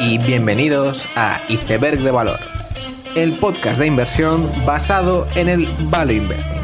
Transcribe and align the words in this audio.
y 0.00 0.18
bienvenidos 0.18 1.06
a 1.16 1.40
Iceberg 1.48 2.00
de 2.00 2.10
Valor, 2.10 2.38
el 3.14 3.32
podcast 3.38 3.80
de 3.80 3.86
inversión 3.86 4.50
basado 4.66 5.26
en 5.34 5.48
el 5.48 5.66
Value 5.84 6.14
Investing. 6.14 6.60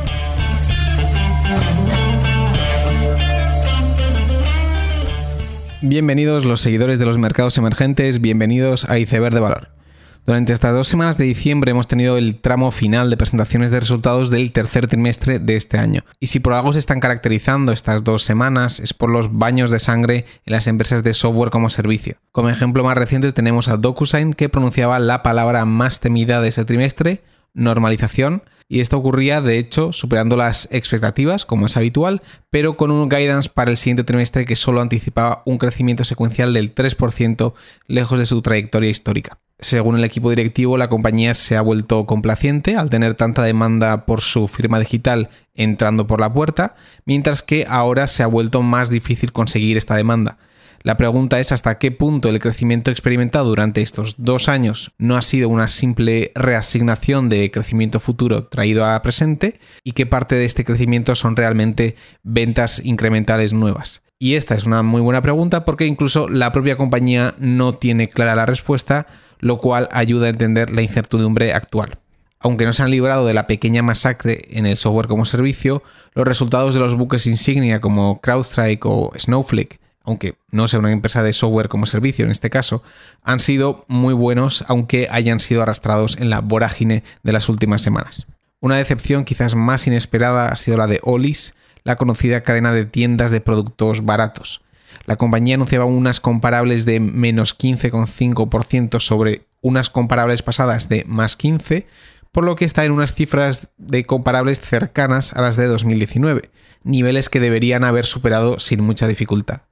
Bienvenidos 5.80 6.44
los 6.44 6.61
seguidores 6.61 6.98
de 6.98 7.07
los 7.07 7.18
mercados 7.18 7.57
emergentes, 7.57 8.21
bienvenidos 8.21 8.89
a 8.90 8.98
Iceberg 8.98 9.34
de 9.34 9.40
Valor. 9.40 9.77
Durante 10.27 10.53
estas 10.53 10.75
dos 10.75 10.89
semanas 10.89 11.16
de 11.16 11.25
diciembre 11.25 11.71
hemos 11.71 11.89
tenido 11.89 12.18
el 12.18 12.41
tramo 12.41 12.71
final 12.71 13.09
de 13.09 13.17
presentaciones 13.17 13.71
de 13.71 13.80
resultados 13.80 14.30
del 14.30 14.53
tercer 14.53 14.87
trimestre 14.87 15.39
de 15.39 15.57
este 15.57 15.79
año. 15.79 16.05
Y 16.21 16.27
si 16.27 16.39
por 16.39 16.53
algo 16.53 16.73
se 16.73 16.79
están 16.79 17.00
caracterizando 17.00 17.73
estas 17.73 18.05
dos 18.05 18.25
semanas 18.25 18.81
es 18.81 18.93
por 18.93 19.11
los 19.11 19.39
baños 19.39 19.71
de 19.71 19.81
sangre 19.81 20.26
en 20.45 20.53
las 20.53 20.67
empresas 20.67 21.03
de 21.03 21.14
software 21.14 21.50
como 21.50 21.71
servicio. 21.71 22.17
Como 22.32 22.50
ejemplo 22.50 22.85
más 22.85 22.99
reciente 22.99 23.32
tenemos 23.32 23.68
a 23.68 23.76
DocuSign 23.76 24.35
que 24.35 24.49
pronunciaba 24.49 24.99
la 24.99 25.23
palabra 25.23 25.64
más 25.64 26.00
temida 26.00 26.40
de 26.40 26.48
ese 26.48 26.64
trimestre, 26.64 27.23
normalización, 27.54 28.43
y 28.68 28.81
esto 28.81 28.98
ocurría 28.98 29.40
de 29.40 29.59
hecho 29.59 29.95
superando 29.95 30.37
las 30.37 30.68
expectativas, 30.71 31.46
como 31.46 31.67
es 31.67 31.76
habitual, 31.79 32.23
pero 32.50 32.77
con 32.77 32.91
un 32.91 33.09
guidance 33.09 33.48
para 33.48 33.70
el 33.70 33.78
siguiente 33.78 34.05
trimestre 34.05 34.45
que 34.45 34.56
solo 34.56 34.83
anticipaba 34.83 35.42
un 35.47 35.56
crecimiento 35.56 36.05
secuencial 36.05 36.53
del 36.53 36.75
3% 36.75 37.55
lejos 37.87 38.19
de 38.19 38.27
su 38.27 38.42
trayectoria 38.42 38.91
histórica. 38.91 39.39
Según 39.61 39.97
el 39.97 40.05
equipo 40.05 40.30
directivo, 40.30 40.78
la 40.78 40.89
compañía 40.89 41.34
se 41.34 41.56
ha 41.56 41.62
vuelto 41.62 42.06
complaciente 42.06 42.77
al 42.77 42.91
tener 42.91 43.14
tanta 43.14 43.42
demanda 43.42 44.06
por 44.06 44.20
su 44.20 44.47
firma 44.47 44.78
digital 44.78 45.31
entrando 45.56 46.06
por 46.06 46.20
la 46.20 46.33
puerta, 46.33 46.77
mientras 47.05 47.42
que 47.42 47.67
ahora 47.69 48.06
se 48.06 48.22
ha 48.22 48.28
vuelto 48.28 48.62
más 48.62 48.89
difícil 48.89 49.33
conseguir 49.33 49.77
esta 49.77 49.97
demanda. 49.97 50.39
La 50.83 50.97
pregunta 50.97 51.41
es 51.41 51.51
hasta 51.51 51.77
qué 51.79 51.91
punto 51.91 52.29
el 52.29 52.39
crecimiento 52.39 52.92
experimentado 52.92 53.48
durante 53.48 53.83
estos 53.83 54.14
dos 54.19 54.48
años 54.48 54.92
no 54.97 55.17
ha 55.17 55.23
sido 55.23 55.48
una 55.48 55.67
simple 55.67 56.31
reasignación 56.36 57.29
de 57.29 57.51
crecimiento 57.51 57.98
futuro 57.98 58.47
traído 58.47 58.86
a 58.86 59.03
presente 59.03 59.59
y 59.83 59.91
qué 59.91 60.06
parte 60.06 60.36
de 60.36 60.45
este 60.45 60.64
crecimiento 60.64 61.17
son 61.17 61.34
realmente 61.34 61.97
ventas 62.23 62.81
incrementales 62.84 63.53
nuevas. 63.53 64.03
Y 64.20 64.34
esta 64.34 64.55
es 64.55 64.67
una 64.67 64.84
muy 64.84 65.01
buena 65.01 65.23
pregunta 65.23 65.64
porque 65.64 65.86
incluso 65.86 66.29
la 66.29 66.53
propia 66.53 66.77
compañía 66.77 67.34
no 67.39 67.75
tiene 67.75 68.09
clara 68.09 68.36
la 68.36 68.47
respuesta 68.47 69.09
lo 69.39 69.58
cual 69.58 69.89
ayuda 69.92 70.27
a 70.27 70.31
entender 70.31 70.70
la 70.70 70.83
incertidumbre 70.83 71.53
actual. 71.53 71.98
Aunque 72.41 72.64
no 72.64 72.72
se 72.72 72.83
han 72.83 72.91
librado 72.91 73.27
de 73.27 73.34
la 73.34 73.47
pequeña 73.47 73.83
masacre 73.83 74.42
en 74.50 74.67
el 74.67 74.77
software 74.77 75.08
como 75.08 75.25
servicio, 75.25 75.83
los 76.14 76.27
resultados 76.27 76.75
de 76.75 76.80
los 76.80 76.97
buques 76.97 77.27
insignia 77.27 77.80
como 77.80 78.20
CrowdStrike 78.20 78.86
o 78.86 79.11
Snowflake, 79.19 79.80
aunque 80.05 80.36
no 80.50 80.69
sea 80.69 80.78
una 80.78 80.92
empresa 80.92 81.22
de 81.22 81.33
software 81.33 81.69
como 81.69 81.84
servicio 81.84 82.25
en 82.25 82.30
este 82.30 82.48
caso, 82.48 82.83
han 83.22 83.41
sido 83.41 83.84
muy 83.89 84.14
buenos 84.14 84.64
aunque 84.69 85.08
hayan 85.11 85.41
sido 85.41 85.62
arrastrados 85.62 86.17
en 86.19 86.30
la 86.30 86.41
vorágine 86.41 87.02
de 87.23 87.33
las 87.33 87.48
últimas 87.48 87.83
semanas. 87.83 88.27
Una 88.61 88.77
decepción 88.77 89.25
quizás 89.25 89.55
más 89.55 89.86
inesperada 89.86 90.48
ha 90.48 90.56
sido 90.56 90.77
la 90.77 90.86
de 90.86 91.00
Olis, 91.02 91.55
la 91.84 91.97
conocida 91.97 92.42
cadena 92.42 92.73
de 92.73 92.86
tiendas 92.86 93.30
de 93.30 93.41
productos 93.41 94.05
baratos. 94.05 94.62
La 95.05 95.17
compañía 95.17 95.55
anunciaba 95.55 95.85
unas 95.85 96.21
comparables 96.21 96.85
de 96.85 97.01
menos 97.01 97.59
15,5% 97.59 99.01
sobre 99.01 99.47
unas 99.61 99.91
comparables 99.91 100.43
pasadas 100.43 100.89
de 100.89 101.05
más 101.07 101.37
15, 101.37 101.87
por 102.33 102.45
lo 102.45 102.57
que 102.57 102.65
está 102.65 102.85
en 102.85 102.93
unas 102.93 103.15
cifras 103.15 103.69
de 103.79 104.05
comparables 104.05 104.61
cercanas 104.61 105.33
a 105.33 105.43
las 105.43 105.57
de 105.57 105.67
2019, 105.67 106.51
niveles 106.85 107.29
que 107.29 107.41
deberían 107.41 107.85
haber 107.85 108.07
superado 108.07 108.61
sin 108.61 108.83
mucha 108.83 109.07
dificultad. 109.07 109.63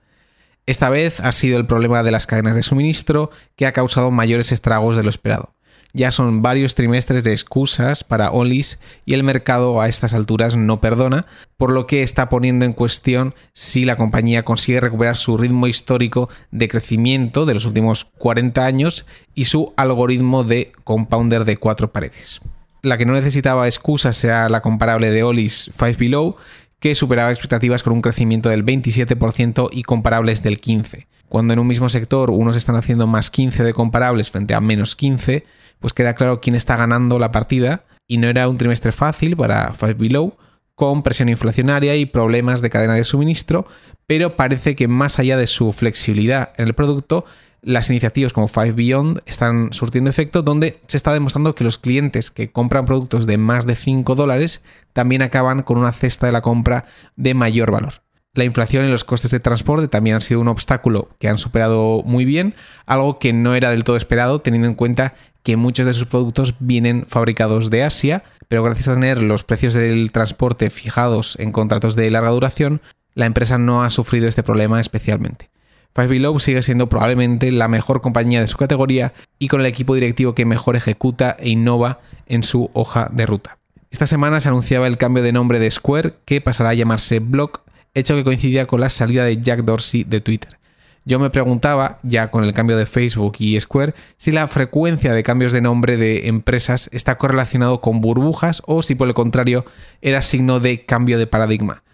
Esta 0.66 0.90
vez 0.90 1.20
ha 1.20 1.30
sido 1.32 1.58
el 1.58 1.66
problema 1.66 2.02
de 2.02 2.10
las 2.10 2.26
cadenas 2.26 2.56
de 2.56 2.64
suministro 2.64 3.30
que 3.54 3.66
ha 3.66 3.72
causado 3.72 4.10
mayores 4.10 4.50
estragos 4.50 4.96
de 4.96 5.04
lo 5.04 5.10
esperado. 5.10 5.55
Ya 5.96 6.12
son 6.12 6.42
varios 6.42 6.74
trimestres 6.74 7.24
de 7.24 7.32
excusas 7.32 8.04
para 8.04 8.30
Olis 8.30 8.78
y 9.06 9.14
el 9.14 9.22
mercado 9.22 9.80
a 9.80 9.88
estas 9.88 10.12
alturas 10.12 10.54
no 10.54 10.78
perdona, 10.78 11.24
por 11.56 11.72
lo 11.72 11.86
que 11.86 12.02
está 12.02 12.28
poniendo 12.28 12.66
en 12.66 12.74
cuestión 12.74 13.34
si 13.54 13.86
la 13.86 13.96
compañía 13.96 14.42
consigue 14.42 14.78
recuperar 14.78 15.16
su 15.16 15.38
ritmo 15.38 15.68
histórico 15.68 16.28
de 16.50 16.68
crecimiento 16.68 17.46
de 17.46 17.54
los 17.54 17.64
últimos 17.64 18.04
40 18.18 18.66
años 18.66 19.06
y 19.34 19.46
su 19.46 19.72
algoritmo 19.78 20.44
de 20.44 20.70
compounder 20.84 21.46
de 21.46 21.56
cuatro 21.56 21.90
paredes. 21.92 22.42
La 22.82 22.98
que 22.98 23.06
no 23.06 23.14
necesitaba 23.14 23.66
excusas 23.66 24.18
sea 24.18 24.50
la 24.50 24.60
comparable 24.60 25.10
de 25.10 25.22
Olis 25.22 25.70
5 25.78 25.98
Below, 25.98 26.36
que 26.78 26.94
superaba 26.94 27.30
expectativas 27.30 27.82
con 27.82 27.94
un 27.94 28.02
crecimiento 28.02 28.50
del 28.50 28.66
27% 28.66 29.70
y 29.72 29.82
comparables 29.82 30.42
del 30.42 30.60
15%. 30.60 31.06
Cuando 31.28 31.52
en 31.52 31.58
un 31.58 31.66
mismo 31.66 31.88
sector 31.88 32.30
unos 32.30 32.56
están 32.56 32.76
haciendo 32.76 33.06
más 33.06 33.30
15 33.30 33.64
de 33.64 33.74
comparables 33.74 34.30
frente 34.30 34.54
a 34.54 34.60
menos 34.60 34.96
15, 34.96 35.44
pues 35.80 35.92
queda 35.92 36.14
claro 36.14 36.40
quién 36.40 36.54
está 36.54 36.76
ganando 36.76 37.18
la 37.18 37.32
partida 37.32 37.84
y 38.06 38.18
no 38.18 38.28
era 38.28 38.48
un 38.48 38.58
trimestre 38.58 38.92
fácil 38.92 39.36
para 39.36 39.72
Five 39.74 39.94
Below, 39.94 40.36
con 40.74 41.02
presión 41.02 41.28
inflacionaria 41.28 41.96
y 41.96 42.06
problemas 42.06 42.60
de 42.62 42.70
cadena 42.70 42.94
de 42.94 43.04
suministro, 43.04 43.66
pero 44.06 44.36
parece 44.36 44.76
que 44.76 44.88
más 44.88 45.18
allá 45.18 45.36
de 45.36 45.46
su 45.46 45.72
flexibilidad 45.72 46.52
en 46.58 46.68
el 46.68 46.74
producto, 46.74 47.24
las 47.62 47.90
iniciativas 47.90 48.32
como 48.32 48.46
Five 48.46 48.72
Beyond 48.72 49.22
están 49.26 49.72
surtiendo 49.72 50.10
efecto 50.10 50.42
donde 50.42 50.78
se 50.86 50.96
está 50.96 51.12
demostrando 51.12 51.54
que 51.54 51.64
los 51.64 51.78
clientes 51.78 52.30
que 52.30 52.52
compran 52.52 52.84
productos 52.84 53.26
de 53.26 53.38
más 53.38 53.66
de 53.66 53.74
5 53.74 54.14
dólares 54.14 54.62
también 54.92 55.22
acaban 55.22 55.62
con 55.62 55.78
una 55.78 55.92
cesta 55.92 56.26
de 56.26 56.32
la 56.32 56.42
compra 56.42 56.84
de 57.16 57.34
mayor 57.34 57.72
valor. 57.72 58.05
La 58.36 58.44
inflación 58.44 58.84
y 58.84 58.90
los 58.90 59.04
costes 59.04 59.30
de 59.30 59.40
transporte 59.40 59.88
también 59.88 60.16
han 60.16 60.20
sido 60.20 60.40
un 60.40 60.48
obstáculo 60.48 61.08
que 61.18 61.28
han 61.28 61.38
superado 61.38 62.02
muy 62.04 62.26
bien, 62.26 62.54
algo 62.84 63.18
que 63.18 63.32
no 63.32 63.54
era 63.54 63.70
del 63.70 63.82
todo 63.82 63.96
esperado 63.96 64.42
teniendo 64.42 64.68
en 64.68 64.74
cuenta 64.74 65.14
que 65.42 65.56
muchos 65.56 65.86
de 65.86 65.94
sus 65.94 66.06
productos 66.06 66.54
vienen 66.58 67.06
fabricados 67.08 67.70
de 67.70 67.82
Asia, 67.82 68.24
pero 68.48 68.62
gracias 68.62 68.88
a 68.88 68.94
tener 68.94 69.22
los 69.22 69.42
precios 69.42 69.72
del 69.72 70.12
transporte 70.12 70.68
fijados 70.68 71.36
en 71.40 71.50
contratos 71.50 71.96
de 71.96 72.10
larga 72.10 72.28
duración, 72.28 72.82
la 73.14 73.24
empresa 73.24 73.56
no 73.56 73.82
ha 73.82 73.88
sufrido 73.88 74.28
este 74.28 74.42
problema 74.42 74.80
especialmente. 74.80 75.48
Five 75.94 76.08
Below 76.08 76.38
sigue 76.38 76.62
siendo 76.62 76.90
probablemente 76.90 77.50
la 77.50 77.68
mejor 77.68 78.02
compañía 78.02 78.42
de 78.42 78.48
su 78.48 78.58
categoría 78.58 79.14
y 79.38 79.48
con 79.48 79.60
el 79.60 79.66
equipo 79.66 79.94
directivo 79.94 80.34
que 80.34 80.44
mejor 80.44 80.76
ejecuta 80.76 81.38
e 81.40 81.48
innova 81.48 82.00
en 82.26 82.42
su 82.42 82.68
hoja 82.74 83.08
de 83.10 83.24
ruta. 83.24 83.56
Esta 83.90 84.06
semana 84.06 84.42
se 84.42 84.48
anunciaba 84.48 84.88
el 84.88 84.98
cambio 84.98 85.22
de 85.22 85.32
nombre 85.32 85.58
de 85.58 85.70
Square, 85.70 86.16
que 86.26 86.42
pasará 86.42 86.68
a 86.68 86.74
llamarse 86.74 87.20
Block, 87.20 87.62
hecho 87.96 88.14
que 88.14 88.24
coincidía 88.24 88.66
con 88.66 88.80
la 88.80 88.90
salida 88.90 89.24
de 89.24 89.40
Jack 89.40 89.64
Dorsey 89.64 90.04
de 90.04 90.20
Twitter. 90.20 90.58
Yo 91.04 91.18
me 91.20 91.30
preguntaba, 91.30 91.98
ya 92.02 92.30
con 92.30 92.42
el 92.42 92.52
cambio 92.52 92.76
de 92.76 92.84
Facebook 92.84 93.36
y 93.38 93.58
Square, 93.60 93.94
si 94.16 94.32
la 94.32 94.48
frecuencia 94.48 95.14
de 95.14 95.22
cambios 95.22 95.52
de 95.52 95.60
nombre 95.60 95.96
de 95.96 96.26
empresas 96.26 96.90
está 96.92 97.16
correlacionado 97.16 97.80
con 97.80 98.00
burbujas 98.00 98.60
o 98.66 98.82
si 98.82 98.96
por 98.96 99.06
el 99.06 99.14
contrario 99.14 99.64
era 100.02 100.20
signo 100.20 100.58
de 100.58 100.84
cambio 100.84 101.18
de 101.18 101.28
paradigma. 101.28 101.84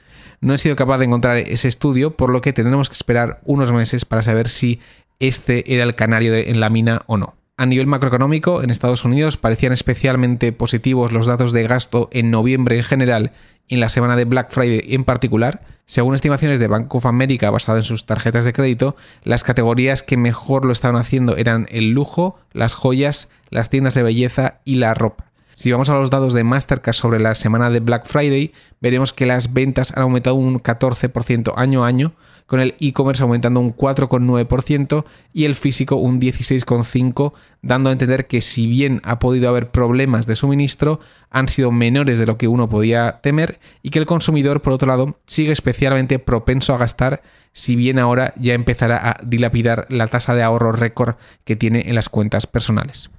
No 0.40 0.54
he 0.54 0.58
sido 0.58 0.76
capaz 0.76 0.98
de 0.98 1.04
encontrar 1.04 1.36
ese 1.36 1.68
estudio, 1.68 2.16
por 2.16 2.30
lo 2.30 2.40
que 2.40 2.52
tendremos 2.52 2.88
que 2.88 2.94
esperar 2.94 3.40
unos 3.44 3.70
meses 3.70 4.04
para 4.04 4.22
saber 4.22 4.48
si 4.48 4.80
este 5.20 5.74
era 5.74 5.84
el 5.84 5.94
canario 5.94 6.34
en 6.34 6.58
la 6.58 6.70
mina 6.70 7.02
o 7.06 7.16
no. 7.16 7.36
A 7.56 7.66
nivel 7.66 7.86
macroeconómico, 7.86 8.62
en 8.62 8.70
Estados 8.70 9.04
Unidos 9.04 9.36
parecían 9.36 9.72
especialmente 9.72 10.52
positivos 10.52 11.12
los 11.12 11.26
datos 11.26 11.52
de 11.52 11.66
gasto 11.66 12.08
en 12.12 12.30
noviembre 12.30 12.78
en 12.78 12.84
general 12.84 13.32
y 13.68 13.74
en 13.74 13.80
la 13.80 13.88
semana 13.88 14.16
de 14.16 14.24
Black 14.24 14.50
Friday 14.50 14.94
en 14.94 15.04
particular, 15.04 15.62
según 15.84 16.14
estimaciones 16.14 16.58
de 16.58 16.68
Bank 16.68 16.94
of 16.94 17.06
America 17.06 17.50
basado 17.50 17.78
en 17.78 17.84
sus 17.84 18.06
tarjetas 18.06 18.44
de 18.44 18.52
crédito, 18.52 18.96
las 19.22 19.44
categorías 19.44 20.02
que 20.02 20.16
mejor 20.16 20.64
lo 20.64 20.72
estaban 20.72 21.00
haciendo 21.00 21.36
eran 21.36 21.66
el 21.70 21.92
lujo, 21.92 22.38
las 22.52 22.74
joyas, 22.74 23.28
las 23.50 23.68
tiendas 23.68 23.94
de 23.94 24.02
belleza 24.02 24.60
y 24.64 24.76
la 24.76 24.94
ropa. 24.94 25.31
Si 25.54 25.70
vamos 25.70 25.90
a 25.90 25.94
los 25.94 26.10
datos 26.10 26.32
de 26.32 26.44
Mastercard 26.44 26.94
sobre 26.94 27.18
la 27.18 27.34
semana 27.34 27.68
de 27.68 27.80
Black 27.80 28.06
Friday, 28.06 28.52
veremos 28.80 29.12
que 29.12 29.26
las 29.26 29.52
ventas 29.52 29.92
han 29.94 30.02
aumentado 30.02 30.34
un 30.36 30.58
14% 30.58 31.52
año 31.56 31.84
a 31.84 31.88
año, 31.88 32.14
con 32.46 32.60
el 32.60 32.74
e-commerce 32.80 33.22
aumentando 33.22 33.60
un 33.60 33.76
4,9% 33.76 35.04
y 35.32 35.44
el 35.44 35.54
físico 35.54 35.96
un 35.96 36.20
16,5%, 36.20 37.32
dando 37.60 37.90
a 37.90 37.92
entender 37.92 38.26
que 38.26 38.40
si 38.40 38.66
bien 38.66 39.00
ha 39.04 39.18
podido 39.18 39.48
haber 39.48 39.70
problemas 39.70 40.26
de 40.26 40.36
suministro, 40.36 41.00
han 41.30 41.48
sido 41.48 41.70
menores 41.70 42.18
de 42.18 42.26
lo 42.26 42.38
que 42.38 42.48
uno 42.48 42.68
podía 42.68 43.20
temer 43.22 43.60
y 43.82 43.90
que 43.90 43.98
el 43.98 44.06
consumidor, 44.06 44.62
por 44.62 44.72
otro 44.72 44.88
lado, 44.88 45.18
sigue 45.26 45.52
especialmente 45.52 46.18
propenso 46.18 46.74
a 46.74 46.78
gastar, 46.78 47.22
si 47.52 47.76
bien 47.76 47.98
ahora 47.98 48.32
ya 48.36 48.54
empezará 48.54 48.96
a 49.10 49.16
dilapidar 49.22 49.86
la 49.90 50.08
tasa 50.08 50.34
de 50.34 50.42
ahorro 50.42 50.72
récord 50.72 51.16
que 51.44 51.56
tiene 51.56 51.84
en 51.88 51.94
las 51.94 52.08
cuentas 52.08 52.46
personales. 52.46 53.10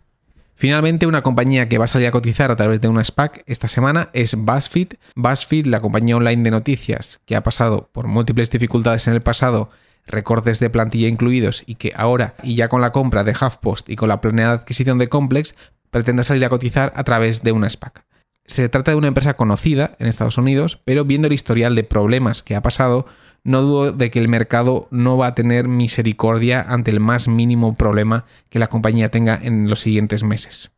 Finalmente, 0.63 1.07
una 1.07 1.23
compañía 1.23 1.67
que 1.67 1.77
va 1.77 1.83
a 1.83 1.89
salir 1.89 2.07
a 2.07 2.11
cotizar 2.11 2.49
a 2.49 2.55
través 2.55 2.79
de 2.79 2.87
una 2.87 3.03
SPAC 3.03 3.43
esta 3.47 3.67
semana 3.67 4.09
es 4.13 4.33
BuzzFeed. 4.33 4.93
BuzzFeed, 5.13 5.65
la 5.65 5.81
compañía 5.81 6.15
online 6.15 6.41
de 6.41 6.51
noticias 6.51 7.19
que 7.25 7.35
ha 7.35 7.43
pasado 7.43 7.89
por 7.91 8.07
múltiples 8.07 8.49
dificultades 8.49 9.05
en 9.07 9.13
el 9.13 9.21
pasado, 9.21 9.71
recortes 10.07 10.61
de 10.61 10.69
plantilla 10.69 11.09
incluidos 11.09 11.63
y 11.65 11.75
que 11.75 11.91
ahora, 11.97 12.35
y 12.43 12.55
ya 12.55 12.69
con 12.69 12.79
la 12.79 12.93
compra 12.93 13.25
de 13.25 13.33
HuffPost 13.33 13.89
y 13.89 13.97
con 13.97 14.07
la 14.07 14.21
planeada 14.21 14.53
adquisición 14.53 14.99
de 14.99 15.09
Complex, 15.09 15.53
pretende 15.91 16.23
salir 16.23 16.45
a 16.45 16.49
cotizar 16.49 16.93
a 16.95 17.03
través 17.03 17.43
de 17.43 17.51
una 17.51 17.69
SPAC. 17.69 18.05
Se 18.45 18.69
trata 18.69 18.91
de 18.91 18.97
una 18.97 19.09
empresa 19.09 19.33
conocida 19.33 19.97
en 19.99 20.07
Estados 20.07 20.37
Unidos, 20.37 20.79
pero 20.85 21.03
viendo 21.03 21.27
el 21.27 21.33
historial 21.33 21.75
de 21.75 21.83
problemas 21.83 22.41
que 22.41 22.55
ha 22.55 22.61
pasado, 22.61 23.05
no 23.43 23.61
dudo 23.61 23.91
de 23.91 24.09
que 24.09 24.19
el 24.19 24.27
mercado 24.27 24.87
no 24.91 25.17
va 25.17 25.27
a 25.27 25.35
tener 25.35 25.67
misericordia 25.67 26.61
ante 26.61 26.91
el 26.91 26.99
más 26.99 27.27
mínimo 27.27 27.73
problema 27.73 28.25
que 28.49 28.59
la 28.59 28.67
compañía 28.67 29.09
tenga 29.09 29.39
en 29.41 29.69
los 29.69 29.81
siguientes 29.81 30.23
meses. 30.23 30.71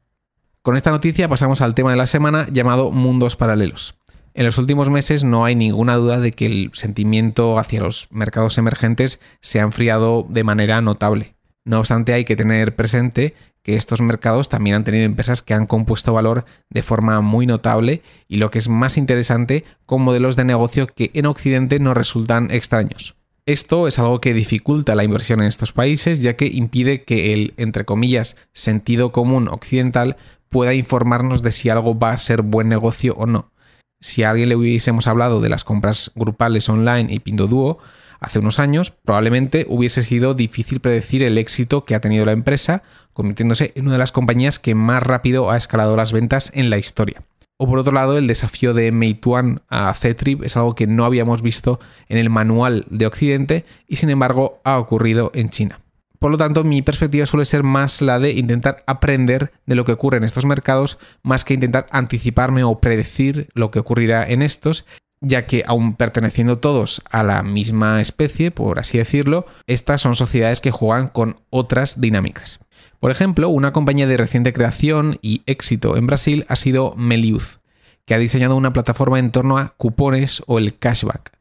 Con 0.62 0.76
esta 0.76 0.92
noticia 0.92 1.30
pasamos 1.30 1.62
al 1.62 1.76
tema 1.76 1.92
de 1.92 1.98
la 1.98 2.08
semana 2.08 2.48
llamado 2.52 2.92
mundos 2.92 3.36
paralelos. 3.36 3.96
En 4.34 4.46
los 4.46 4.58
últimos 4.58 4.90
meses 4.90 5.24
no 5.24 5.46
hay 5.46 5.56
ninguna 5.56 5.96
duda 5.96 6.20
de 6.20 6.32
que 6.32 6.48
el 6.48 6.72
sentimiento 6.74 7.58
hacia 7.58 7.82
los 7.82 8.08
mercados 8.12 8.58
emergentes 8.58 9.22
se 9.42 9.60
ha 9.60 9.64
enfriado 9.64 10.26
de 10.28 10.44
manera 10.44 10.82
notable. 10.82 11.35
No 11.66 11.80
obstante, 11.80 12.14
hay 12.14 12.26
que 12.26 12.36
tener 12.36 12.76
presente 12.76 13.34
que 13.64 13.76
estos 13.76 14.00
mercados 14.00 14.48
también 14.48 14.76
han 14.76 14.84
tenido 14.84 15.06
empresas 15.06 15.42
que 15.42 15.56
han 15.56 15.66
compuesto 15.66 16.14
valor 16.14 16.46
de 16.70 16.84
forma 16.84 17.20
muy 17.22 17.48
notable 17.48 18.04
y 18.28 18.38
lo 18.38 18.52
que 18.52 18.60
es 18.60 18.70
más 18.70 18.98
interesante, 18.98 19.66
con 19.88 20.04
modelos 20.04 20.36
de 20.36 20.46
negocio 20.46 20.86
que 20.86 21.10
en 21.16 21.26
Occidente 21.26 21.80
nos 21.80 21.98
resultan 21.98 22.52
extraños. 22.52 23.16
Esto 23.48 23.88
es 23.88 23.98
algo 23.98 24.22
que 24.22 24.34
dificulta 24.34 24.96
la 24.96 25.04
inversión 25.04 25.42
en 25.42 25.48
estos 25.48 25.72
países, 25.72 26.22
ya 26.22 26.36
que 26.36 26.46
impide 26.46 27.04
que 27.04 27.34
el, 27.34 27.54
entre 27.58 27.86
comillas, 27.86 28.38
sentido 28.54 29.12
común 29.12 29.48
occidental 29.48 30.18
pueda 30.50 30.76
informarnos 30.76 31.42
de 31.42 31.52
si 31.52 31.70
algo 31.70 31.98
va 31.98 32.12
a 32.12 32.20
ser 32.20 32.44
buen 32.44 32.70
negocio 32.70 33.16
o 33.18 33.26
no. 33.26 33.52
Si 34.00 34.24
a 34.24 34.30
alguien 34.30 34.50
le 34.50 34.56
hubiésemos 34.56 35.08
hablado 35.08 35.42
de 35.42 35.50
las 35.50 35.64
compras 35.64 36.12
grupales 36.16 36.70
online 36.70 37.12
y 37.12 37.20
Pinduoduo, 37.20 37.80
hace 38.20 38.40
unos 38.40 38.60
años, 38.60 38.92
probablemente 38.92 39.66
hubiese 39.70 40.04
sido 40.04 40.34
difícil 40.34 40.80
predecir 40.80 41.24
el 41.24 41.38
éxito 41.38 41.84
que 41.84 41.96
ha 41.96 42.02
tenido 42.02 42.26
la 42.26 42.32
empresa, 42.32 42.84
convirtiéndose 43.14 43.72
en 43.76 43.86
una 43.86 43.94
de 43.94 44.00
las 44.00 44.12
compañías 44.12 44.60
que 44.60 44.76
más 44.76 45.04
rápido 45.04 45.50
ha 45.52 45.58
escalado 45.58 45.96
las 45.96 46.12
ventas 46.12 46.52
en 46.54 46.70
la 46.70 46.78
historia. 46.78 47.22
O 47.58 47.68
por 47.68 47.80
otro 47.80 47.94
lado, 47.94 48.18
el 48.18 48.28
desafío 48.28 48.74
de 48.74 48.92
Meituan 48.92 49.62
a 49.70 49.94
Ctrip 49.94 50.44
es 50.44 50.58
algo 50.58 50.76
que 50.76 50.88
no 50.88 51.06
habíamos 51.06 51.42
visto 51.42 51.80
en 52.10 52.18
el 52.18 52.30
manual 52.30 52.86
de 52.90 53.06
Occidente 53.06 53.66
y 53.88 53.96
sin 53.96 54.10
embargo 54.10 54.60
ha 54.66 54.78
ocurrido 54.78 55.32
en 55.34 55.50
China. 55.50 55.80
Por 56.20 56.32
lo 56.32 56.38
tanto, 56.38 56.64
mi 56.64 56.82
perspectiva 56.82 57.26
suele 57.26 57.46
ser 57.46 57.64
más 57.64 58.02
la 58.02 58.20
de 58.20 58.32
intentar 58.32 58.84
aprender 58.88 59.54
de 59.66 59.76
lo 59.76 59.86
que 59.86 59.92
ocurre 59.92 60.18
en 60.18 60.24
estos 60.24 60.46
mercados, 60.46 60.98
más 61.24 61.46
que 61.46 61.54
intentar 61.54 61.88
anticiparme 61.92 62.64
o 62.64 62.80
predecir 62.80 63.48
lo 63.54 63.72
que 63.72 63.80
ocurrirá 63.80 64.28
en 64.28 64.42
estos, 64.42 64.86
ya 65.22 65.46
que 65.46 65.64
aun 65.66 65.96
perteneciendo 65.96 66.60
todos 66.60 67.02
a 67.10 67.24
la 67.24 67.44
misma 67.44 68.02
especie, 68.02 68.52
por 68.52 68.80
así 68.80 68.98
decirlo, 68.98 69.46
estas 69.68 70.02
son 70.02 70.16
sociedades 70.16 70.62
que 70.62 70.72
juegan 70.72 71.08
con 71.08 71.40
otras 71.50 72.00
dinámicas. 72.02 72.60
Por 73.00 73.12
ejemplo, 73.12 73.50
una 73.50 73.72
compañía 73.72 74.08
de 74.08 74.18
reciente 74.18 74.54
creación 74.54 75.20
y 75.22 75.44
éxito 75.46 75.98
en 75.98 76.08
Brasil 76.08 76.46
ha 76.48 76.56
sido 76.56 76.96
Meliuz, 76.96 77.60
que 78.06 78.14
ha 78.14 78.20
diseñado 78.20 78.56
una 78.56 78.74
plataforma 78.74 79.20
en 79.20 79.32
torno 79.32 79.58
a 79.58 79.74
cupones 79.78 80.44
o 80.48 80.58
el 80.58 80.78
cashback. 80.78 81.32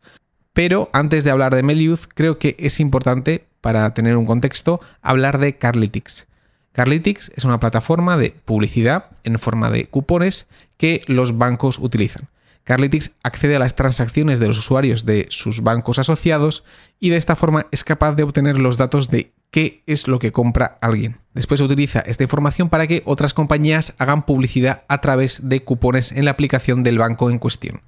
Pero 0.52 0.88
antes 0.92 1.24
de 1.24 1.30
hablar 1.30 1.54
de 1.54 1.62
Meliuz, 1.62 2.06
creo 2.06 2.38
que 2.38 2.56
es 2.58 2.80
importante, 2.80 3.46
para 3.60 3.92
tener 3.94 4.16
un 4.16 4.26
contexto, 4.26 4.80
hablar 5.00 5.38
de 5.38 5.56
Carlytics. 5.56 6.26
Carlytics 6.72 7.32
es 7.34 7.44
una 7.44 7.60
plataforma 7.60 8.16
de 8.16 8.34
publicidad 8.44 9.06
en 9.24 9.38
forma 9.38 9.70
de 9.70 9.86
cupones 9.86 10.48
que 10.76 11.02
los 11.06 11.38
bancos 11.38 11.78
utilizan. 11.78 12.28
Carlytics 12.64 13.16
accede 13.22 13.56
a 13.56 13.58
las 13.58 13.76
transacciones 13.76 14.40
de 14.40 14.48
los 14.48 14.58
usuarios 14.58 15.04
de 15.04 15.26
sus 15.28 15.62
bancos 15.62 15.98
asociados 15.98 16.64
y 16.98 17.10
de 17.10 17.18
esta 17.18 17.36
forma 17.36 17.66
es 17.70 17.84
capaz 17.84 18.14
de 18.14 18.22
obtener 18.22 18.58
los 18.58 18.78
datos 18.78 19.10
de 19.10 19.32
qué 19.50 19.82
es 19.86 20.08
lo 20.08 20.18
que 20.18 20.32
compra 20.32 20.78
alguien. 20.80 21.18
Después 21.34 21.60
utiliza 21.60 22.00
esta 22.00 22.22
información 22.22 22.70
para 22.70 22.86
que 22.86 23.02
otras 23.04 23.34
compañías 23.34 23.92
hagan 23.98 24.22
publicidad 24.22 24.82
a 24.88 25.00
través 25.00 25.48
de 25.48 25.62
cupones 25.62 26.10
en 26.12 26.24
la 26.24 26.30
aplicación 26.30 26.82
del 26.82 26.98
banco 26.98 27.30
en 27.30 27.38
cuestión. 27.38 27.82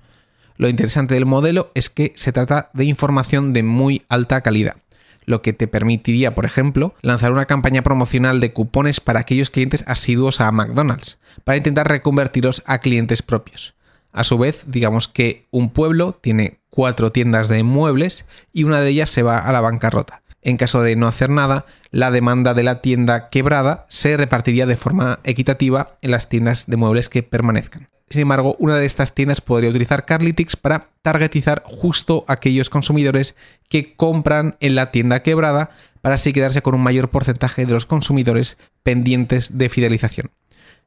Lo 0.58 0.68
interesante 0.68 1.14
del 1.14 1.26
modelo 1.26 1.70
es 1.74 1.90
que 1.90 2.12
se 2.14 2.32
trata 2.32 2.70
de 2.72 2.84
información 2.84 3.52
de 3.52 3.62
muy 3.62 4.04
alta 4.08 4.42
calidad, 4.42 4.76
lo 5.24 5.42
que 5.42 5.52
te 5.52 5.68
permitiría, 5.68 6.34
por 6.34 6.44
ejemplo, 6.44 6.94
lanzar 7.02 7.32
una 7.32 7.46
campaña 7.46 7.82
promocional 7.82 8.40
de 8.40 8.52
cupones 8.52 9.00
para 9.00 9.20
aquellos 9.20 9.50
clientes 9.50 9.84
asiduos 9.86 10.40
a 10.40 10.52
McDonald's, 10.52 11.18
para 11.44 11.58
intentar 11.58 11.88
reconvertirlos 11.88 12.62
a 12.66 12.78
clientes 12.78 13.22
propios. 13.22 13.75
A 14.16 14.24
su 14.24 14.38
vez, 14.38 14.64
digamos 14.66 15.08
que 15.08 15.46
un 15.50 15.68
pueblo 15.68 16.18
tiene 16.18 16.58
cuatro 16.70 17.12
tiendas 17.12 17.48
de 17.48 17.62
muebles 17.62 18.24
y 18.50 18.64
una 18.64 18.80
de 18.80 18.88
ellas 18.88 19.10
se 19.10 19.22
va 19.22 19.36
a 19.36 19.52
la 19.52 19.60
bancarrota. 19.60 20.22
En 20.40 20.56
caso 20.56 20.80
de 20.80 20.96
no 20.96 21.06
hacer 21.06 21.28
nada, 21.28 21.66
la 21.90 22.10
demanda 22.10 22.54
de 22.54 22.62
la 22.62 22.80
tienda 22.80 23.28
quebrada 23.28 23.84
se 23.90 24.16
repartiría 24.16 24.64
de 24.64 24.78
forma 24.78 25.20
equitativa 25.24 25.98
en 26.00 26.12
las 26.12 26.30
tiendas 26.30 26.64
de 26.66 26.78
muebles 26.78 27.10
que 27.10 27.22
permanezcan. 27.22 27.90
Sin 28.08 28.22
embargo, 28.22 28.56
una 28.58 28.76
de 28.76 28.86
estas 28.86 29.14
tiendas 29.14 29.42
podría 29.42 29.68
utilizar 29.68 30.06
Carlytics 30.06 30.56
para 30.56 30.88
targetizar 31.02 31.62
justo 31.66 32.24
aquellos 32.26 32.70
consumidores 32.70 33.36
que 33.68 33.96
compran 33.96 34.56
en 34.60 34.76
la 34.76 34.92
tienda 34.92 35.22
quebrada 35.22 35.72
para 36.00 36.14
así 36.14 36.32
quedarse 36.32 36.62
con 36.62 36.74
un 36.74 36.82
mayor 36.82 37.10
porcentaje 37.10 37.66
de 37.66 37.74
los 37.74 37.84
consumidores 37.84 38.56
pendientes 38.82 39.58
de 39.58 39.68
fidelización. 39.68 40.30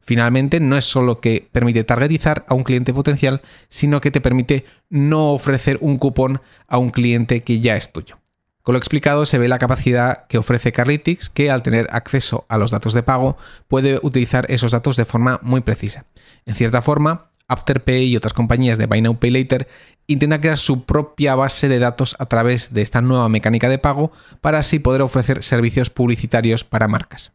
Finalmente, 0.01 0.59
no 0.59 0.77
es 0.77 0.85
solo 0.85 1.21
que 1.21 1.47
permite 1.51 1.83
targetizar 1.83 2.45
a 2.47 2.55
un 2.55 2.63
cliente 2.63 2.93
potencial, 2.93 3.41
sino 3.67 4.01
que 4.01 4.11
te 4.11 4.21
permite 4.21 4.65
no 4.89 5.33
ofrecer 5.33 5.77
un 5.81 5.97
cupón 5.97 6.41
a 6.67 6.77
un 6.77 6.89
cliente 6.89 7.41
que 7.43 7.59
ya 7.59 7.75
es 7.75 7.91
tuyo. 7.91 8.17
Con 8.63 8.73
lo 8.73 8.79
explicado 8.79 9.25
se 9.25 9.37
ve 9.37 9.47
la 9.47 9.57
capacidad 9.57 10.27
que 10.27 10.37
ofrece 10.37 10.71
Carlytics, 10.71 11.29
que 11.29 11.49
al 11.49 11.63
tener 11.63 11.87
acceso 11.91 12.45
a 12.49 12.57
los 12.57 12.71
datos 12.71 12.93
de 12.93 13.03
pago 13.03 13.37
puede 13.67 13.99
utilizar 14.03 14.45
esos 14.49 14.71
datos 14.71 14.95
de 14.95 15.05
forma 15.05 15.39
muy 15.41 15.61
precisa. 15.61 16.05
En 16.45 16.55
cierta 16.55 16.81
forma, 16.81 17.31
Afterpay 17.47 18.03
y 18.03 18.15
otras 18.15 18.33
compañías 18.33 18.77
de 18.77 18.85
Buy 18.85 19.01
Now 19.01 19.17
Pay 19.17 19.31
Later 19.31 19.67
intentan 20.07 20.41
crear 20.41 20.57
su 20.57 20.85
propia 20.85 21.35
base 21.35 21.67
de 21.67 21.79
datos 21.79 22.15
a 22.19 22.27
través 22.27 22.73
de 22.73 22.81
esta 22.81 23.01
nueva 23.01 23.27
mecánica 23.27 23.69
de 23.69 23.79
pago 23.79 24.11
para 24.41 24.59
así 24.59 24.79
poder 24.79 25.01
ofrecer 25.01 25.43
servicios 25.43 25.89
publicitarios 25.89 26.63
para 26.63 26.87
marcas. 26.87 27.33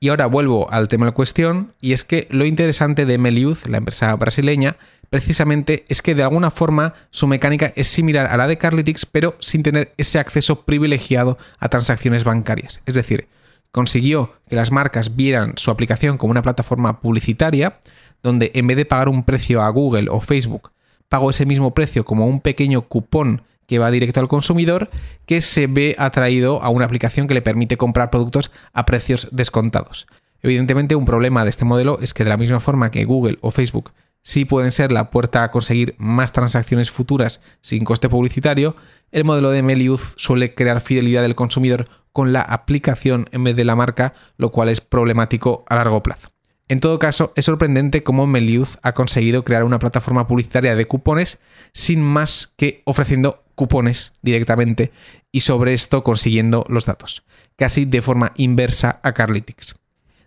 Y 0.00 0.08
ahora 0.08 0.26
vuelvo 0.26 0.70
al 0.70 0.88
tema 0.88 1.06
en 1.06 1.12
cuestión, 1.12 1.72
y 1.80 1.92
es 1.92 2.04
que 2.04 2.28
lo 2.30 2.44
interesante 2.46 3.04
de 3.04 3.18
Meliuz, 3.18 3.68
la 3.68 3.78
empresa 3.78 4.14
brasileña, 4.14 4.76
precisamente 5.10 5.84
es 5.88 6.02
que 6.02 6.14
de 6.14 6.22
alguna 6.22 6.50
forma 6.50 6.94
su 7.10 7.26
mecánica 7.26 7.72
es 7.74 7.88
similar 7.88 8.26
a 8.26 8.36
la 8.36 8.46
de 8.46 8.58
Carlytics, 8.58 9.06
pero 9.06 9.36
sin 9.40 9.62
tener 9.62 9.94
ese 9.96 10.18
acceso 10.18 10.62
privilegiado 10.62 11.38
a 11.58 11.68
transacciones 11.68 12.24
bancarias. 12.24 12.80
Es 12.86 12.94
decir, 12.94 13.26
consiguió 13.72 14.34
que 14.48 14.56
las 14.56 14.70
marcas 14.70 15.16
vieran 15.16 15.54
su 15.56 15.70
aplicación 15.70 16.16
como 16.16 16.30
una 16.30 16.42
plataforma 16.42 17.00
publicitaria, 17.00 17.80
donde 18.22 18.52
en 18.54 18.66
vez 18.66 18.76
de 18.76 18.84
pagar 18.84 19.08
un 19.08 19.24
precio 19.24 19.62
a 19.62 19.68
Google 19.68 20.08
o 20.10 20.20
Facebook, 20.20 20.70
pago 21.08 21.30
ese 21.30 21.46
mismo 21.46 21.74
precio 21.74 22.04
como 22.04 22.26
un 22.26 22.40
pequeño 22.40 22.82
cupón 22.82 23.42
que 23.68 23.78
va 23.78 23.92
directo 23.92 24.18
al 24.18 24.28
consumidor, 24.28 24.90
que 25.26 25.40
se 25.40 25.68
ve 25.68 25.94
atraído 25.98 26.60
a 26.62 26.70
una 26.70 26.86
aplicación 26.86 27.28
que 27.28 27.34
le 27.34 27.42
permite 27.42 27.76
comprar 27.76 28.10
productos 28.10 28.50
a 28.72 28.86
precios 28.86 29.28
descontados. 29.30 30.08
Evidentemente, 30.42 30.96
un 30.96 31.04
problema 31.04 31.44
de 31.44 31.50
este 31.50 31.66
modelo 31.66 31.98
es 32.00 32.14
que 32.14 32.24
de 32.24 32.30
la 32.30 32.38
misma 32.38 32.60
forma 32.60 32.90
que 32.90 33.04
Google 33.04 33.38
o 33.42 33.50
Facebook 33.50 33.92
sí 34.22 34.46
pueden 34.46 34.72
ser 34.72 34.90
la 34.90 35.10
puerta 35.10 35.44
a 35.44 35.50
conseguir 35.50 35.94
más 35.98 36.32
transacciones 36.32 36.90
futuras 36.90 37.42
sin 37.60 37.84
coste 37.84 38.08
publicitario, 38.08 38.74
el 39.12 39.24
modelo 39.24 39.50
de 39.50 39.62
Meliuz 39.62 40.14
suele 40.16 40.54
crear 40.54 40.80
fidelidad 40.80 41.22
del 41.22 41.34
consumidor 41.34 41.88
con 42.12 42.32
la 42.32 42.40
aplicación 42.40 43.26
en 43.32 43.44
vez 43.44 43.54
de 43.54 43.64
la 43.64 43.76
marca, 43.76 44.14
lo 44.38 44.50
cual 44.50 44.70
es 44.70 44.80
problemático 44.80 45.64
a 45.68 45.76
largo 45.76 46.02
plazo. 46.02 46.30
En 46.68 46.80
todo 46.80 46.98
caso, 46.98 47.32
es 47.34 47.46
sorprendente 47.46 48.02
cómo 48.02 48.26
Meliuz 48.26 48.78
ha 48.82 48.92
conseguido 48.92 49.42
crear 49.42 49.64
una 49.64 49.78
plataforma 49.78 50.26
publicitaria 50.26 50.76
de 50.76 50.84
cupones 50.84 51.38
sin 51.72 52.02
más 52.02 52.52
que 52.56 52.82
ofreciendo 52.84 53.42
cupones 53.54 54.12
directamente 54.22 54.92
y 55.32 55.40
sobre 55.40 55.72
esto 55.72 56.04
consiguiendo 56.04 56.64
los 56.68 56.84
datos, 56.84 57.24
casi 57.56 57.86
de 57.86 58.02
forma 58.02 58.32
inversa 58.36 59.00
a 59.02 59.12
Carlytics. 59.12 59.76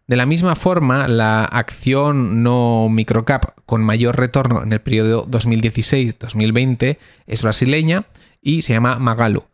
De 0.08 0.18
la 0.18 0.26
misma 0.26 0.56
forma, 0.56 1.08
la 1.08 1.46
acción 1.46 2.44
no 2.44 2.90
microcap 2.90 3.58
con 3.66 3.84
mayor 3.84 4.18
retorno 4.18 4.64
en 4.64 4.74
el 4.74 4.82
periodo 4.82 5.26
2016-2020 5.28 6.98
es 7.28 7.44
brasileña 7.44 8.06
y 8.42 8.64
se 8.64 8.74
llama 8.74 8.98
Magalu. 8.98 9.46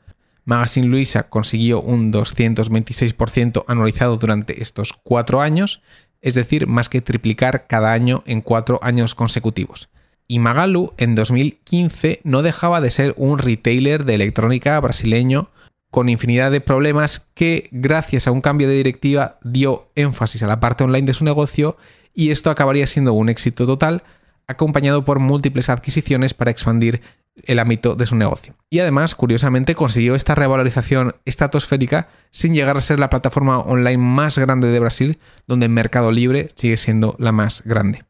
Magazine 0.45 0.87
Luisa 0.87 1.29
consiguió 1.29 1.81
un 1.81 2.11
226% 2.13 3.65
anualizado 3.67 4.15
durante 4.15 4.63
estos 4.63 4.93
cuatro 4.93 5.41
años, 5.41 5.81
es 6.21 6.33
decir, 6.35 6.67
más 6.67 6.89
que 6.89 7.01
triplicar 7.01 7.67
cada 7.67 7.93
año 7.93 8.23
en 8.25 8.41
cuatro 8.41 8.79
años 8.81 9.15
consecutivos. 9.15 9.89
Y 10.27 10.39
Magalu 10.39 10.93
en 10.97 11.15
2015 11.15 12.21
no 12.23 12.41
dejaba 12.41 12.81
de 12.81 12.91
ser 12.91 13.13
un 13.17 13.39
retailer 13.39 14.03
de 14.03 14.15
electrónica 14.15 14.79
brasileño 14.79 15.49
con 15.89 16.09
infinidad 16.09 16.51
de 16.51 16.61
problemas 16.61 17.27
que 17.33 17.69
gracias 17.71 18.27
a 18.27 18.31
un 18.31 18.41
cambio 18.41 18.67
de 18.67 18.75
directiva 18.75 19.39
dio 19.43 19.89
énfasis 19.95 20.43
a 20.43 20.47
la 20.47 20.59
parte 20.59 20.83
online 20.83 21.07
de 21.07 21.13
su 21.13 21.23
negocio 21.23 21.77
y 22.13 22.31
esto 22.31 22.49
acabaría 22.49 22.87
siendo 22.87 23.13
un 23.13 23.29
éxito 23.29 23.65
total 23.65 24.03
acompañado 24.47 25.05
por 25.05 25.19
múltiples 25.19 25.69
adquisiciones 25.69 26.33
para 26.33 26.51
expandir 26.51 27.01
el 27.43 27.59
ámbito 27.59 27.95
de 27.95 28.05
su 28.05 28.15
negocio. 28.15 28.55
Y 28.69 28.79
además, 28.79 29.15
curiosamente, 29.15 29.75
consiguió 29.75 30.15
esta 30.15 30.35
revalorización 30.35 31.15
estratosférica 31.25 32.09
sin 32.31 32.53
llegar 32.53 32.77
a 32.77 32.81
ser 32.81 32.99
la 32.99 33.09
plataforma 33.09 33.59
online 33.59 33.97
más 33.97 34.37
grande 34.37 34.67
de 34.67 34.79
Brasil, 34.79 35.19
donde 35.47 35.69
Mercado 35.69 36.11
Libre 36.11 36.49
sigue 36.55 36.77
siendo 36.77 37.15
la 37.19 37.31
más 37.31 37.63
grande. 37.65 38.03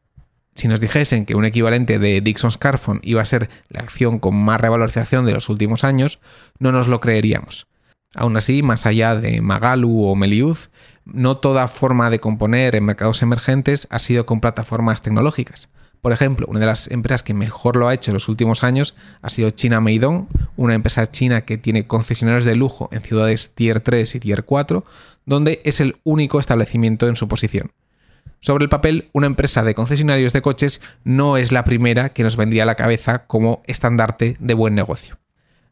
Si 0.54 0.66
nos 0.66 0.80
dijesen 0.80 1.24
que 1.24 1.36
un 1.36 1.44
equivalente 1.44 2.00
de 2.00 2.20
Dixon 2.20 2.50
Scarphone 2.50 3.00
iba 3.04 3.22
a 3.22 3.26
ser 3.26 3.48
la 3.68 3.80
acción 3.80 4.18
con 4.18 4.34
más 4.34 4.60
revalorización 4.60 5.24
de 5.24 5.32
los 5.32 5.48
últimos 5.48 5.84
años, 5.84 6.18
no 6.58 6.72
nos 6.72 6.88
lo 6.88 7.00
creeríamos. 7.00 7.68
Aún 8.14 8.36
así, 8.36 8.62
más 8.62 8.86
allá 8.86 9.14
de 9.14 9.40
Magalu 9.40 10.04
o 10.04 10.16
Meliuz, 10.16 10.70
no 11.04 11.36
toda 11.36 11.68
forma 11.68 12.10
de 12.10 12.18
componer 12.18 12.74
en 12.74 12.84
mercados 12.84 13.22
emergentes 13.22 13.86
ha 13.90 13.98
sido 13.98 14.26
con 14.26 14.40
plataformas 14.40 15.00
tecnológicas. 15.00 15.68
Por 16.00 16.12
ejemplo, 16.12 16.46
una 16.48 16.60
de 16.60 16.66
las 16.66 16.90
empresas 16.90 17.22
que 17.22 17.34
mejor 17.34 17.76
lo 17.76 17.88
ha 17.88 17.94
hecho 17.94 18.10
en 18.10 18.14
los 18.14 18.28
últimos 18.28 18.62
años 18.62 18.94
ha 19.20 19.30
sido 19.30 19.50
China 19.50 19.80
Meidong, 19.80 20.28
una 20.56 20.74
empresa 20.74 21.10
china 21.10 21.42
que 21.42 21.58
tiene 21.58 21.86
concesionarios 21.86 22.44
de 22.44 22.54
lujo 22.54 22.88
en 22.92 23.02
ciudades 23.02 23.54
Tier 23.54 23.80
3 23.80 24.14
y 24.14 24.20
Tier 24.20 24.44
4, 24.44 24.84
donde 25.26 25.60
es 25.64 25.80
el 25.80 25.96
único 26.04 26.38
establecimiento 26.40 27.08
en 27.08 27.16
su 27.16 27.28
posición. 27.28 27.72
Sobre 28.40 28.62
el 28.62 28.68
papel, 28.68 29.08
una 29.12 29.26
empresa 29.26 29.64
de 29.64 29.74
concesionarios 29.74 30.32
de 30.32 30.42
coches 30.42 30.80
no 31.02 31.36
es 31.36 31.50
la 31.50 31.64
primera 31.64 32.10
que 32.10 32.22
nos 32.22 32.36
vendría 32.36 32.62
a 32.62 32.66
la 32.66 32.76
cabeza 32.76 33.26
como 33.26 33.62
estandarte 33.66 34.36
de 34.38 34.54
buen 34.54 34.76
negocio. 34.76 35.18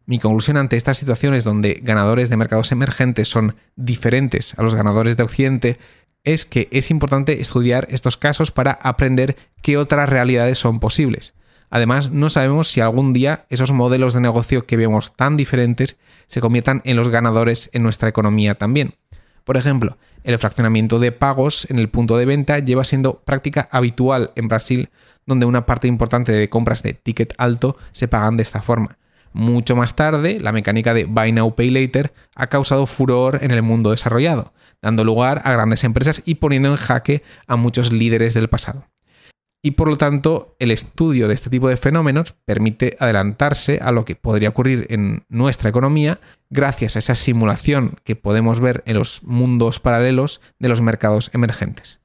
Mi 0.05 0.19
conclusión 0.19 0.57
ante 0.57 0.77
estas 0.77 0.99
situaciones 0.99 1.45
donde 1.45 1.81
ganadores 1.83 2.29
de 2.29 2.37
mercados 2.37 2.73
emergentes 2.73 3.29
son 3.29 3.57
diferentes 3.77 4.57
a 4.59 4.63
los 4.63 4.75
ganadores 4.75 5.17
de 5.17 5.23
Occidente 5.23 5.79
es 6.27 6.45
que 6.45 6.69
es 6.71 6.91
importante 6.91 7.41
estudiar 7.41 7.87
estos 7.91 8.19
casos 8.19 8.51
para 8.51 8.73
aprender 8.73 9.37
qué 9.63 9.79
otras 9.79 10.11
realidades 10.11 10.59
son 10.59 10.81
posibles. 10.81 11.33
Además, 11.71 12.11
no 12.11 12.29
sabemos 12.29 12.69
si 12.69 12.81
algún 12.81 13.13
día 13.13 13.47
esos 13.49 13.73
modelos 13.73 14.13
de 14.13 14.21
negocio 14.21 14.67
que 14.67 14.77
vemos 14.77 15.15
tan 15.15 15.37
diferentes 15.37 15.99
se 16.27 16.41
conviertan 16.41 16.83
en 16.85 16.97
los 16.97 17.09
ganadores 17.09 17.71
en 17.73 17.83
nuestra 17.83 18.09
economía 18.09 18.57
también. 18.57 18.95
Por 19.45 19.57
ejemplo, 19.57 19.97
el 20.25 20.39
fraccionamiento 20.39 20.99
de 20.99 21.13
pagos 21.13 21.71
en 21.71 21.79
el 21.79 21.89
punto 21.89 22.17
de 22.17 22.27
venta 22.27 22.59
lleva 22.59 22.85
siendo 22.85 23.21
práctica 23.21 23.69
habitual 23.71 24.33
en 24.35 24.49
Brasil, 24.49 24.91
donde 25.25 25.47
una 25.47 25.65
parte 25.65 25.87
importante 25.87 26.33
de 26.33 26.49
compras 26.49 26.83
de 26.83 26.95
ticket 26.95 27.35
alto 27.39 27.77
se 27.93 28.09
pagan 28.09 28.37
de 28.37 28.43
esta 28.43 28.63
forma. 28.63 28.99
Mucho 29.37 29.77
más 29.77 29.95
tarde, 29.95 30.41
la 30.41 30.51
mecánica 30.51 30.95
de 30.95 31.05
Buy 31.05 31.31
Now 31.31 31.55
Pay 31.55 31.69
Later 31.69 32.15
ha 32.35 32.47
causado 32.47 32.87
furor 32.87 33.41
en 33.43 33.51
el 33.51 33.61
mundo 33.61 33.91
desarrollado, 33.91 34.55
dando 34.81 35.05
lugar 35.05 35.43
a 35.45 35.53
grandes 35.53 35.85
empresas 35.85 36.23
y 36.25 36.37
poniendo 36.37 36.71
en 36.71 36.77
jaque 36.77 37.23
a 37.47 37.57
muchos 37.57 37.93
líderes 37.93 38.33
del 38.33 38.49
pasado. 38.49 38.89
Y 39.63 39.73
por 39.73 39.89
lo 39.89 39.99
tanto 39.99 40.57
el 40.59 40.71
estudio 40.71 41.29
de 41.29 41.35
este 41.35 41.51
tipo 41.51 41.69
de 41.69 41.77
fenómenos 41.77 42.33
permite 42.47 42.97
adelantarse 42.99 43.79
a 43.83 43.93
lo 43.93 44.07
que 44.07 44.17
podría 44.17 44.49
ocurrir 44.49 44.87
en 44.89 45.27
nuestra 45.29 45.69
economía 45.69 46.19
gracias 46.49 46.97
a 46.97 47.01
esa 47.01 47.15
simulación 47.15 47.97
que 48.05 48.17
podemos 48.17 48.59
ver 48.61 48.83
en 48.87 48.97
los 48.97 49.23
mundos 49.23 49.81
paralelos 49.81 50.41
de 50.59 50.71
los 50.71 50.81
mercados 50.81 51.31
emergentes. 51.35 52.01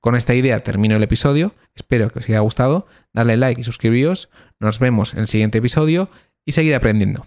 Con 0.00 0.14
esta 0.14 0.34
idea 0.34 0.62
termino 0.62 0.94
el 0.94 1.02
episodio, 1.02 1.54
espero 1.74 2.10
que 2.10 2.18
os 2.18 2.28
haya 2.28 2.40
gustado, 2.40 2.86
darle 3.14 3.38
like 3.38 3.60
y 3.60 3.64
suscribiros, 3.64 4.28
nos 4.60 4.78
vemos 4.78 5.14
en 5.14 5.20
el 5.20 5.26
siguiente 5.26 5.58
episodio 5.58 6.10
y 6.46 6.52
seguir 6.52 6.74
aprendiendo. 6.74 7.26